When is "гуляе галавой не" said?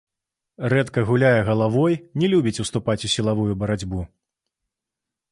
1.09-2.27